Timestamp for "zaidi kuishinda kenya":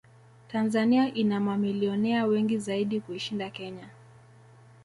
2.57-3.89